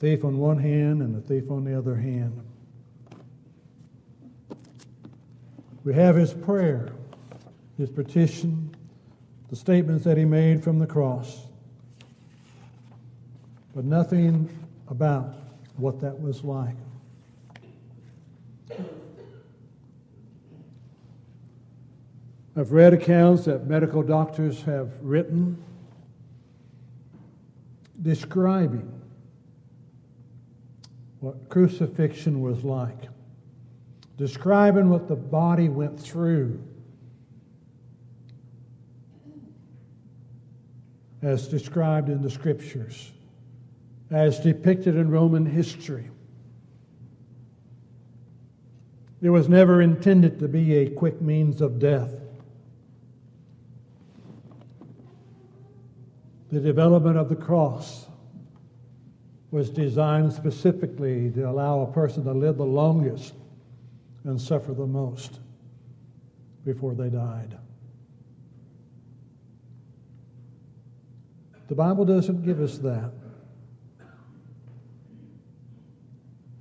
thief 0.00 0.24
on 0.24 0.38
one 0.38 0.58
hand 0.58 1.02
and 1.02 1.14
the 1.14 1.20
thief 1.20 1.50
on 1.50 1.62
the 1.62 1.76
other 1.76 1.94
hand. 1.94 2.42
We 5.84 5.94
have 5.94 6.16
his 6.16 6.32
prayer, 6.32 6.88
his 7.76 7.90
petition, 7.90 8.74
the 9.50 9.56
statements 9.56 10.04
that 10.04 10.16
he 10.16 10.24
made 10.24 10.64
from 10.64 10.78
the 10.78 10.86
cross, 10.86 11.46
but 13.74 13.84
nothing 13.84 14.48
about 14.88 15.34
what 15.76 16.00
that 16.00 16.20
was 16.20 16.44
like. 16.44 16.74
I've 22.56 22.72
read 22.72 22.92
accounts 22.92 23.44
that 23.44 23.66
medical 23.66 24.02
doctors 24.02 24.62
have 24.62 24.92
written 25.00 25.62
describing 28.02 29.00
what 31.20 31.48
crucifixion 31.48 32.40
was 32.40 32.64
like, 32.64 33.08
describing 34.16 34.90
what 34.90 35.06
the 35.06 35.16
body 35.16 35.68
went 35.68 35.98
through 35.98 36.60
as 41.22 41.46
described 41.48 42.08
in 42.08 42.22
the 42.22 42.30
scriptures, 42.30 43.12
as 44.10 44.40
depicted 44.40 44.96
in 44.96 45.10
Roman 45.10 45.46
history. 45.46 46.10
It 49.22 49.30
was 49.30 49.48
never 49.48 49.82
intended 49.82 50.38
to 50.40 50.48
be 50.48 50.76
a 50.78 50.90
quick 50.90 51.20
means 51.20 51.60
of 51.60 51.78
death. 51.78 52.10
The 56.50 56.60
development 56.60 57.16
of 57.16 57.28
the 57.28 57.36
cross 57.36 58.06
was 59.50 59.70
designed 59.70 60.32
specifically 60.32 61.30
to 61.30 61.48
allow 61.48 61.82
a 61.82 61.92
person 61.92 62.24
to 62.24 62.32
live 62.32 62.56
the 62.56 62.64
longest 62.64 63.34
and 64.24 64.40
suffer 64.40 64.72
the 64.72 64.86
most 64.86 65.40
before 66.64 66.94
they 66.94 67.08
died. 67.08 67.56
The 71.68 71.74
Bible 71.74 72.04
doesn't 72.04 72.44
give 72.44 72.60
us 72.60 72.78
that. 72.78 73.12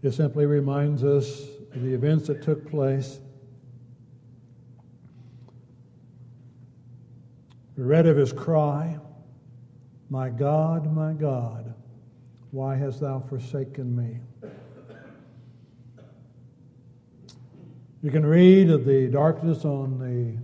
It 0.02 0.12
simply 0.12 0.46
reminds 0.46 1.04
us 1.04 1.48
of 1.74 1.82
the 1.82 1.94
events 1.94 2.28
that 2.28 2.42
took 2.42 2.70
place. 2.70 3.20
We 7.76 7.84
read 7.84 8.06
of 8.08 8.18
his 8.18 8.32
cry, 8.32 8.98
My 10.10 10.30
God, 10.30 10.94
my 10.94 11.14
God, 11.14 11.74
why 12.52 12.76
hast 12.76 13.02
thou 13.02 13.20
forsaken 13.20 13.96
me? 13.96 14.20
You 18.02 18.12
can 18.12 18.26
read 18.26 18.70
of 18.70 18.86
the 18.86 19.08
darkness 19.08 19.66
on 19.66 20.00
the 20.00 20.38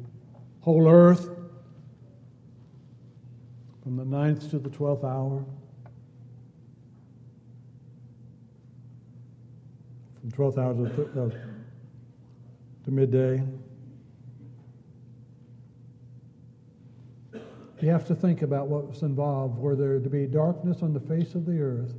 whole 0.61 0.89
earth. 0.89 1.29
from 3.83 3.97
the 3.97 4.03
ninth 4.03 4.49
to 4.49 4.57
the 4.57 4.69
twelfth 4.69 5.03
hour, 5.03 5.45
from 10.25 10.31
twelfth 10.31 10.57
hour 10.57 10.73
to, 10.73 11.21
uh, 11.21 11.29
to 12.83 12.91
midday. 12.91 13.43
You 17.79 17.89
have 17.91 18.07
to 18.07 18.15
think 18.15 18.41
about 18.41 18.67
what 18.67 18.87
was 18.87 19.03
involved. 19.03 19.59
Were 19.59 19.75
there 19.75 19.99
to 19.99 20.09
be 20.09 20.25
darkness 20.25 20.81
on 20.81 20.93
the 20.93 20.99
face 20.99 21.35
of 21.35 21.45
the 21.45 21.59
earth 21.59 21.93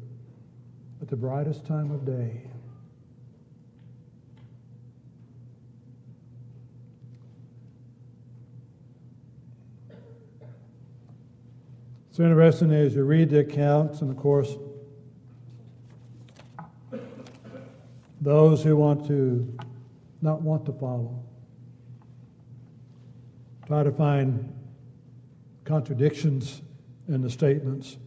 at 1.01 1.07
the 1.07 1.15
brightest 1.15 1.65
time 1.67 1.93
of 1.93 2.05
day? 2.05 2.43
It's 12.09 12.19
interesting 12.19 12.73
as 12.73 12.97
you 12.97 13.05
read 13.05 13.31
the 13.31 13.41
accounts, 13.41 14.01
and 14.01 14.11
of 14.11 14.17
course, 14.17 14.57
those 18.27 18.61
who 18.61 18.77
want 18.77 19.07
to 19.07 19.57
not 20.21 20.43
want 20.43 20.67
to 20.67 20.73
follow 20.73 21.23
try 23.69 23.85
to 23.85 23.93
find 23.93 24.53
contradictions 25.65 26.61
in 27.07 27.23
the 27.23 27.31
statements. 27.31 27.99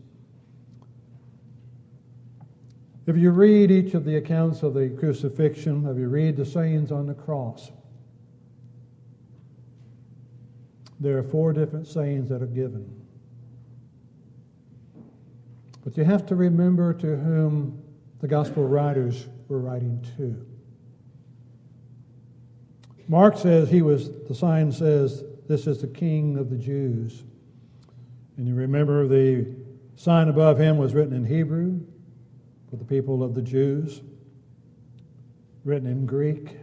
If 3.07 3.15
you 3.15 3.31
read 3.31 3.71
each 3.71 3.93
of 3.93 4.03
the 4.03 4.17
accounts 4.17 4.61
of 4.61 4.73
the 4.73 4.89
crucifixion, 4.89 5.85
if 5.87 5.97
you 5.97 6.09
read 6.09 6.35
the 6.35 6.45
sayings 6.45 6.91
on 6.91 7.07
the 7.07 7.13
cross, 7.13 7.71
there 10.99 11.17
are 11.17 11.23
four 11.23 11.53
different 11.53 11.87
sayings 11.87 12.27
that 12.27 12.41
are 12.41 12.45
given. 12.47 12.93
But 15.85 15.95
you 15.95 16.03
have 16.03 16.25
to 16.25 16.35
remember 16.35 16.93
to 16.93 17.15
whom 17.15 17.81
the 18.21 18.27
gospel 18.27 18.67
writers 18.67 19.27
were 19.47 19.59
writing 19.59 20.05
to. 20.17 20.45
Mark 23.07 23.37
says 23.37 23.69
he 23.69 23.81
was, 23.81 24.11
the 24.27 24.35
sign 24.35 24.71
says, 24.71 25.23
this 25.47 25.65
is 25.65 25.81
the 25.81 25.87
king 25.87 26.37
of 26.37 26.49
the 26.49 26.57
Jews. 26.57 27.23
And 28.37 28.47
you 28.47 28.53
remember 28.53 29.07
the 29.07 29.55
sign 29.95 30.29
above 30.29 30.59
him 30.59 30.77
was 30.77 30.93
written 30.93 31.13
in 31.13 31.25
Hebrew 31.25 31.79
for 32.69 32.75
the 32.75 32.85
people 32.85 33.23
of 33.23 33.33
the 33.33 33.41
Jews, 33.41 34.01
written 35.65 35.87
in 35.87 36.05
Greek, 36.05 36.55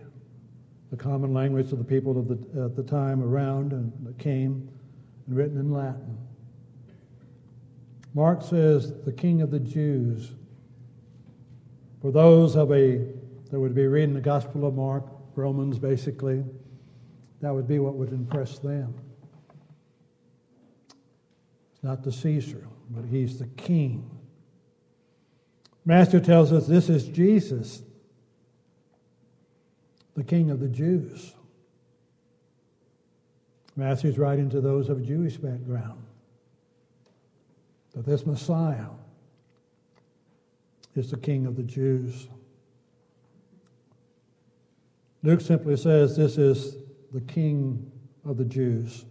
the 0.91 0.97
common 0.97 1.35
language 1.35 1.73
of 1.73 1.79
the 1.79 1.85
people 1.85 2.17
of 2.17 2.29
the, 2.29 2.65
at 2.65 2.77
the 2.77 2.83
time 2.85 3.23
around 3.23 3.73
and 3.73 3.93
that 4.07 4.19
came, 4.19 4.69
and 5.27 5.37
written 5.37 5.59
in 5.59 5.73
Latin. 5.73 6.17
Mark 8.15 8.41
says, 8.41 8.95
the 9.05 9.13
King 9.13 9.43
of 9.43 9.51
the 9.51 9.59
Jews. 9.59 10.31
For 12.01 12.11
those 12.11 12.57
of 12.57 12.73
a 12.73 13.07
that 13.51 13.61
would 13.61 13.75
be 13.75 13.87
reading 13.87 14.15
the 14.15 14.21
Gospel 14.21 14.67
of 14.67 14.75
Mark, 14.75 15.05
Romans 15.35 15.79
basically, 15.79 16.45
that 17.41 17.55
would 17.55 17.69
be 17.69 17.79
what 17.79 17.95
would 17.95 18.11
impress 18.11 18.59
them. 18.59 18.95
It's 21.73 21.83
not 21.83 22.03
the 22.03 22.13
Caesar, 22.13 22.67
but 22.91 23.05
he's 23.05 23.39
the 23.39 23.47
king. 23.49 24.11
Master 25.85 26.19
tells 26.19 26.53
us 26.53 26.67
this 26.67 26.89
is 26.89 27.07
Jesus, 27.07 27.83
the 30.15 30.25
King 30.25 30.51
of 30.51 30.59
the 30.59 30.69
Jews. 30.69 31.33
Matthew's 33.77 34.19
writing 34.19 34.49
to 34.51 34.61
those 34.61 34.89
of 34.89 34.99
a 34.99 35.03
Jewish 35.03 35.37
background 35.37 36.03
that 37.95 38.05
this 38.05 38.27
Messiah 38.27 38.89
is 40.97 41.11
the 41.11 41.17
King 41.17 41.47
of 41.47 41.57
the 41.57 41.63
Jews. 41.63 42.29
Luke 45.23 45.41
simply 45.41 45.77
says 45.77 46.17
this 46.17 46.39
is 46.39 46.77
the 47.13 47.21
King 47.21 47.91
of 48.25 48.37
the 48.37 48.45
Jews. 48.45 49.05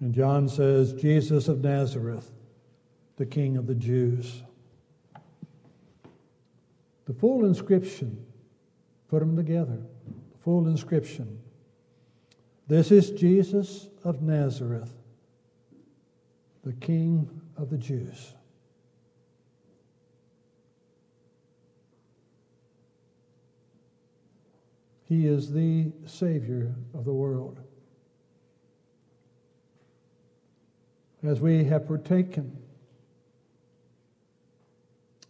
And 0.00 0.12
John 0.12 0.48
says, 0.48 0.92
Jesus 0.94 1.46
of 1.46 1.62
Nazareth, 1.62 2.32
the 3.16 3.26
King 3.26 3.56
of 3.56 3.66
the 3.68 3.74
Jews. 3.74 4.42
The 7.04 7.14
full 7.14 7.44
inscription, 7.44 8.24
put 9.08 9.20
them 9.20 9.36
together, 9.36 9.78
the 10.32 10.38
full 10.38 10.66
inscription. 10.66 11.38
This 12.66 12.90
is 12.90 13.10
Jesus 13.10 13.88
of 14.02 14.22
Nazareth, 14.22 14.92
the 16.64 16.72
King 16.74 17.28
of 17.56 17.70
the 17.70 17.78
Jews. 17.78 18.34
He 25.12 25.26
is 25.26 25.52
the 25.52 25.92
Savior 26.06 26.74
of 26.94 27.04
the 27.04 27.12
world. 27.12 27.60
As 31.22 31.38
we 31.38 31.64
have 31.64 31.86
partaken, 31.86 32.56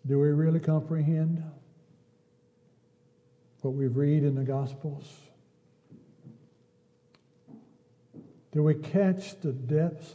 do 0.06 0.20
we 0.20 0.28
really 0.28 0.60
comprehend 0.60 1.42
what 3.62 3.74
we 3.74 3.88
read 3.88 4.22
in 4.22 4.36
the 4.36 4.44
Gospels? 4.44 5.12
Do 8.52 8.62
we 8.62 8.74
catch 8.74 9.40
the 9.40 9.50
depths 9.50 10.14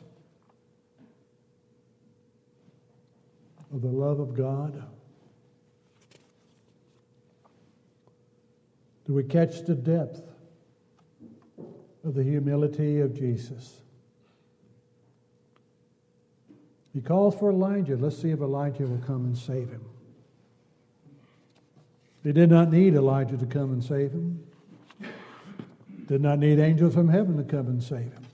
of 3.73 3.81
the 3.81 3.89
love 3.89 4.21
of 4.21 4.33
God? 4.33 4.81
Do 9.07 9.13
we 9.13 9.23
catch 9.23 9.61
the 9.63 9.73
depth 9.73 10.21
of 12.03 12.13
the 12.13 12.23
humility 12.23 12.99
of 12.99 13.15
Jesus? 13.17 13.81
He 16.93 16.99
calls 16.99 17.35
for 17.35 17.51
Elijah. 17.51 17.95
Let's 17.95 18.21
see 18.21 18.31
if 18.31 18.41
Elijah 18.41 18.85
will 18.85 19.01
come 19.05 19.25
and 19.25 19.37
save 19.37 19.69
him. 19.69 19.85
He 22.23 22.33
did 22.33 22.49
not 22.49 22.69
need 22.69 22.95
Elijah 22.95 23.37
to 23.37 23.45
come 23.45 23.71
and 23.71 23.81
save 23.81 24.11
him. 24.11 24.43
Did 26.07 26.21
not 26.21 26.39
need 26.39 26.59
angels 26.59 26.93
from 26.93 27.07
heaven 27.07 27.37
to 27.37 27.43
come 27.43 27.67
and 27.67 27.81
save 27.81 28.11
him. 28.11 28.25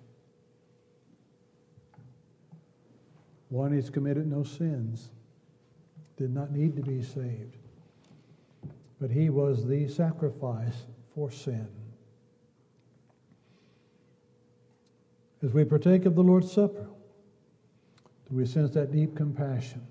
One, 3.49 3.71
he's 3.71 3.91
committed 3.91 4.25
no 4.25 4.43
sins, 4.43 5.09
did 6.17 6.33
not 6.33 6.51
need 6.51 6.75
to 6.77 6.81
be 6.81 7.03
saved. 7.03 7.57
But 9.03 9.11
he 9.11 9.29
was 9.29 9.67
the 9.67 9.89
sacrifice 9.89 10.85
for 11.13 11.29
sin. 11.29 11.67
As 15.43 15.51
we 15.51 15.65
partake 15.65 16.05
of 16.05 16.15
the 16.15 16.23
Lord's 16.23 16.49
Supper, 16.49 16.87
do 18.29 18.35
we 18.37 18.45
sense 18.45 18.71
that 18.75 18.93
deep 18.93 19.13
compassion? 19.13 19.85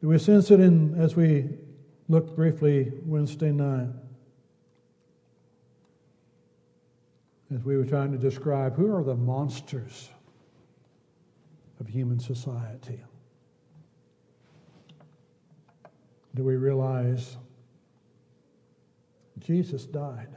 Do 0.00 0.06
we 0.06 0.18
sense 0.18 0.52
it 0.52 0.60
in 0.60 0.94
as 0.94 1.16
we 1.16 1.48
look 2.08 2.36
briefly 2.36 2.92
Wednesday 3.04 3.50
night? 3.50 3.88
As 7.52 7.64
we 7.64 7.76
were 7.76 7.86
trying 7.86 8.12
to 8.12 8.18
describe 8.18 8.76
who 8.76 8.94
are 8.94 9.02
the 9.02 9.16
monsters 9.16 10.10
of 11.80 11.88
human 11.88 12.20
society? 12.20 13.00
Do 16.34 16.42
we 16.42 16.56
realize 16.56 17.36
Jesus 19.38 19.84
died 19.84 20.28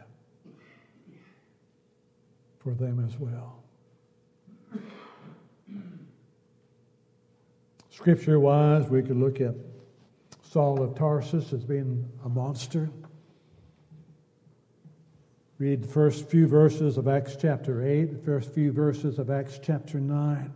for 2.59 2.73
them 2.73 3.03
as 3.03 3.17
well? 3.17 3.63
Scripture 7.89 8.39
wise, 8.39 8.87
we 8.89 9.01
could 9.01 9.17
look 9.17 9.41
at 9.41 9.55
Saul 10.43 10.83
of 10.83 10.95
Tarsus 10.95 11.51
as 11.51 11.63
being 11.63 12.07
a 12.23 12.29
monster. 12.29 12.89
Read 15.57 15.81
the 15.81 15.87
first 15.87 16.29
few 16.29 16.47
verses 16.47 16.97
of 16.97 17.07
Acts 17.07 17.35
chapter 17.35 17.83
8, 17.83 18.05
the 18.13 18.23
first 18.23 18.51
few 18.51 18.71
verses 18.71 19.17
of 19.17 19.31
Acts 19.31 19.59
chapter 19.61 19.99
9. 19.99 20.53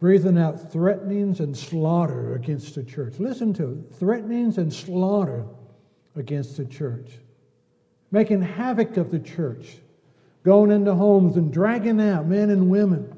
Breathing 0.00 0.38
out 0.38 0.70
threatenings 0.70 1.40
and 1.40 1.56
slaughter 1.56 2.34
against 2.34 2.74
the 2.74 2.84
church. 2.84 3.18
Listen 3.18 3.52
to 3.54 3.72
it 3.72 3.96
threatenings 3.96 4.58
and 4.58 4.72
slaughter 4.72 5.44
against 6.14 6.56
the 6.56 6.64
church. 6.64 7.10
Making 8.10 8.42
havoc 8.42 8.96
of 8.96 9.10
the 9.10 9.18
church. 9.18 9.78
Going 10.44 10.70
into 10.70 10.94
homes 10.94 11.36
and 11.36 11.52
dragging 11.52 12.00
out 12.00 12.26
men 12.26 12.50
and 12.50 12.70
women. 12.70 13.12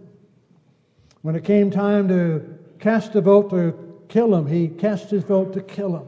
When 1.22 1.36
it 1.36 1.44
came 1.44 1.70
time 1.70 2.08
to 2.08 2.58
cast 2.78 3.14
a 3.14 3.20
vote 3.20 3.50
to 3.50 3.74
kill 4.08 4.34
him, 4.34 4.46
he 4.46 4.68
cast 4.68 5.10
his 5.10 5.22
vote 5.22 5.52
to 5.52 5.60
kill 5.60 5.96
him. 5.96 6.06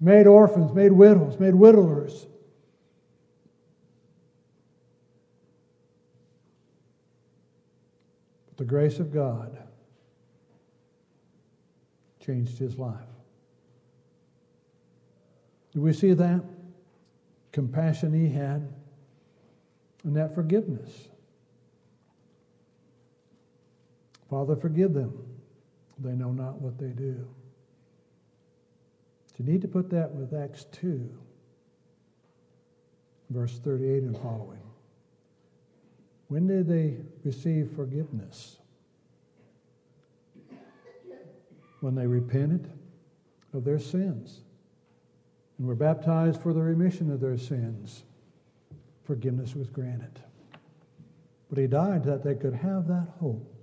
made 0.00 0.26
orphans, 0.26 0.72
made 0.72 0.92
widows, 0.92 1.38
made 1.38 1.54
widowers. 1.54 2.26
The 8.58 8.64
grace 8.64 8.98
of 8.98 9.14
God 9.14 9.56
changed 12.20 12.58
his 12.58 12.76
life. 12.76 12.98
Do 15.72 15.80
we 15.80 15.92
see 15.92 16.12
that? 16.12 16.42
Compassion 17.52 18.12
he 18.12 18.28
had 18.28 18.68
and 20.04 20.16
that 20.16 20.34
forgiveness. 20.34 21.08
Father, 24.28 24.56
forgive 24.56 24.92
them. 24.92 25.12
They 25.98 26.12
know 26.12 26.32
not 26.32 26.60
what 26.60 26.78
they 26.78 26.88
do. 26.88 27.26
You 29.38 29.44
need 29.44 29.62
to 29.62 29.68
put 29.68 29.88
that 29.90 30.12
with 30.12 30.34
Acts 30.34 30.64
2, 30.72 31.08
verse 33.30 33.58
38 33.60 34.02
and 34.02 34.16
following. 34.16 34.57
When 36.28 36.46
did 36.46 36.68
they 36.68 36.96
receive 37.24 37.72
forgiveness? 37.74 38.58
When 41.80 41.94
they 41.94 42.06
repented 42.06 42.70
of 43.54 43.64
their 43.64 43.78
sins 43.78 44.40
and 45.58 45.66
were 45.66 45.74
baptized 45.74 46.40
for 46.40 46.52
the 46.52 46.60
remission 46.60 47.10
of 47.10 47.20
their 47.20 47.38
sins. 47.38 48.04
Forgiveness 49.04 49.54
was 49.54 49.68
granted. 49.68 50.20
But 51.48 51.58
he 51.58 51.66
died 51.66 52.04
that 52.04 52.22
they 52.22 52.34
could 52.34 52.54
have 52.54 52.86
that 52.88 53.08
hope. 53.20 53.54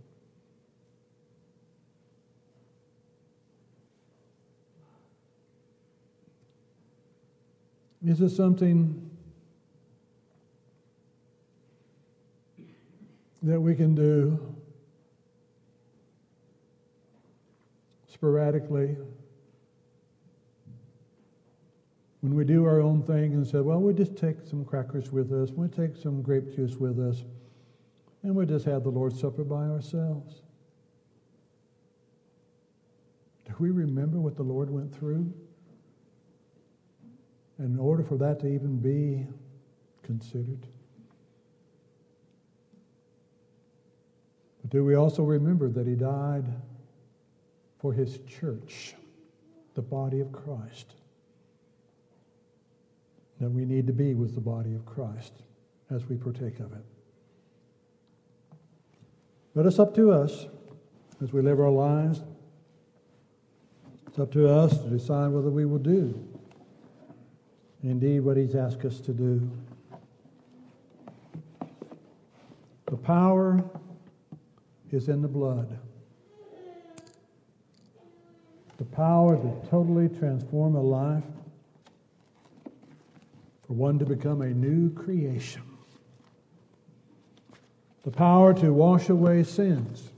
Is 8.03 8.21
it 8.21 8.29
something 8.29 9.04
that 13.45 13.59
we 13.59 13.75
can 13.75 13.95
do 13.95 14.39
sporadically 18.11 18.97
when 22.21 22.35
we 22.35 22.43
do 22.43 22.65
our 22.65 22.81
own 22.81 23.03
thing 23.03 23.33
and 23.33 23.45
say, 23.45 23.59
well, 23.59 23.79
we'll 23.79 23.95
just 23.95 24.15
take 24.15 24.37
some 24.49 24.65
crackers 24.65 25.11
with 25.11 25.31
us, 25.31 25.51
we'll 25.51 25.69
take 25.69 25.95
some 25.95 26.21
grape 26.21 26.55
juice 26.55 26.75
with 26.75 26.99
us, 26.99 27.23
and 28.23 28.35
we'll 28.35 28.47
just 28.47 28.65
have 28.65 28.83
the 28.83 28.89
Lord's 28.89 29.19
Supper 29.19 29.43
by 29.43 29.67
ourselves. 29.67 30.41
Do 33.45 33.53
we 33.59 33.69
remember 33.69 34.19
what 34.19 34.35
the 34.35 34.43
Lord 34.43 34.71
went 34.71 34.93
through? 34.93 35.31
in 37.59 37.79
order 37.79 38.03
for 38.03 38.17
that 38.17 38.39
to 38.41 38.47
even 38.47 38.77
be 38.77 39.25
considered. 40.03 40.67
But 44.61 44.64
do 44.75 44.83
we 44.83 44.95
also 44.95 45.23
remember 45.23 45.69
that 45.69 45.87
he 45.87 45.95
died 45.95 46.43
for 47.79 47.93
his 47.93 48.19
church, 48.27 48.93
the 49.73 49.81
body 49.81 50.19
of 50.19 50.33
Christ? 50.33 50.95
That 53.39 53.49
we 53.49 53.63
need 53.63 53.87
to 53.87 53.93
be 53.93 54.15
with 54.15 54.35
the 54.35 54.41
body 54.41 54.75
of 54.75 54.85
Christ 54.85 55.31
as 55.89 56.05
we 56.09 56.17
partake 56.17 56.59
of 56.59 56.73
it. 56.73 56.83
But 59.55 59.65
it's 59.65 59.79
up 59.79 59.95
to 59.95 60.11
us 60.11 60.45
as 61.23 61.31
we 61.31 61.41
live 61.41 61.61
our 61.61 61.71
lives. 61.71 62.21
It's 64.07 64.19
up 64.19 64.33
to 64.33 64.49
us 64.49 64.77
to 64.79 64.89
decide 64.89 65.29
whether 65.29 65.49
we 65.49 65.65
will 65.65 65.79
do 65.79 66.21
indeed 67.81 68.19
what 68.19 68.35
He's 68.35 68.55
asked 68.55 68.83
us 68.83 68.99
to 68.99 69.13
do. 69.13 69.49
The 72.87 72.97
power 72.97 73.63
is 74.91 75.09
in 75.09 75.21
the 75.21 75.27
blood. 75.27 75.77
The 78.77 78.85
power 78.85 79.37
to 79.37 79.69
totally 79.69 80.09
transform 80.09 80.75
a 80.75 80.81
life, 80.81 81.23
for 83.65 83.73
one 83.73 83.97
to 83.99 84.05
become 84.05 84.41
a 84.41 84.49
new 84.49 84.91
creation. 84.93 85.63
The 88.03 88.11
power 88.11 88.53
to 88.55 88.71
wash 88.71 89.09
away 89.09 89.43
sins 89.43 90.11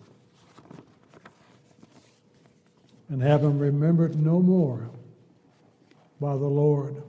and 3.09 3.21
have 3.21 3.41
them 3.41 3.59
remembered 3.59 4.21
no 4.21 4.41
more 4.41 4.89
by 6.19 6.33
the 6.33 6.47
Lord 6.47 7.01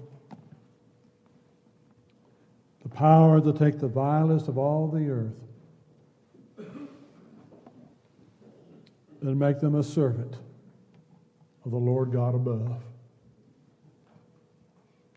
the 2.82 2.88
power 2.88 3.40
to 3.40 3.52
take 3.52 3.80
the 3.80 3.88
vilest 3.88 4.48
of 4.48 4.56
all 4.56 4.88
the 4.88 5.10
earth 5.10 5.47
and 9.28 9.38
make 9.38 9.60
them 9.60 9.74
a 9.74 9.82
servant 9.82 10.36
of 11.66 11.70
the 11.70 11.76
Lord 11.76 12.10
God 12.10 12.34
above. 12.34 12.82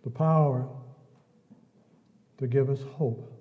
The 0.03 0.09
power 0.09 0.67
to 2.37 2.45
give 2.45 2.69
us 2.69 2.81
hope 2.97 3.31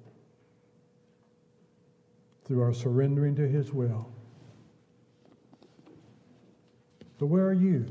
through 2.44 2.62
our 2.62 2.72
surrendering 2.72 3.35
to 3.35 3.48
His 3.48 3.72
will. 3.72 4.12
So, 7.18 7.26
where 7.26 7.46
are 7.46 7.52
you 7.52 7.87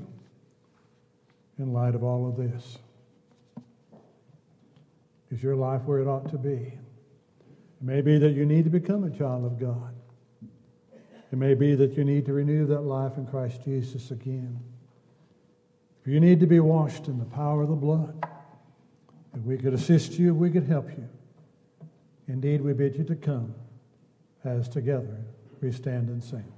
in 1.58 1.74
light 1.74 1.96
of 1.96 2.04
all 2.04 2.30
of 2.30 2.38
this? 2.38 2.78
Is 5.32 5.44
your 5.44 5.58
life 5.58 5.82
where 5.84 6.00
it 6.00 6.08
ought 6.08 6.30
to 6.32 6.38
be? 6.38 6.50
It 6.52 7.82
may 7.82 8.00
be 8.00 8.18
that 8.20 8.32
you 8.32 8.46
need 8.46 8.64
to 8.64 8.70
become 8.70 9.04
a 9.04 9.10
child 9.10 9.44
of 9.44 9.60
God. 9.60 9.99
It 11.32 11.38
may 11.38 11.54
be 11.54 11.76
that 11.76 11.96
you 11.96 12.04
need 12.04 12.26
to 12.26 12.34
renew 12.34 12.66
that 12.68 12.82
life 12.82 13.18
in 13.18 13.28
Christ 13.28 13.64
Jesus 13.64 14.12
again. 14.12 14.60
If 16.02 16.12
you 16.12 16.20
need 16.20 16.40
to 16.40 16.48
be 16.48 16.60
washed 16.60 17.08
in 17.08 17.20
the 17.20 17.26
power 17.26 17.62
of 17.62 17.70
the 17.70 17.76
blood, 17.76 18.26
if 19.36 19.42
we 19.44 19.58
could 19.58 19.74
assist 19.74 20.14
you, 20.14 20.34
we 20.34 20.50
could 20.50 20.66
help 20.66 20.90
you. 20.90 21.08
Indeed, 22.28 22.62
we 22.62 22.74
bid 22.74 22.96
you 22.96 23.04
to 23.06 23.16
come 23.16 23.54
as 24.44 24.68
together 24.68 25.18
we 25.62 25.72
stand 25.72 26.10
and 26.10 26.24
sing. 26.24 26.52